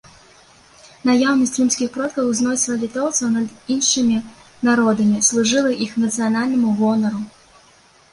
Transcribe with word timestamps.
Наяўнасць 1.07 1.57
рымскіх 1.57 1.89
продкаў 1.97 2.31
узносіла 2.31 2.77
літоўцаў 2.83 3.27
над 3.35 3.47
іншымі 3.75 4.17
народамі, 4.69 5.19
служыла 5.29 5.71
іх 5.89 5.93
нацыянальнаму 6.05 6.73
гонару. 6.81 7.21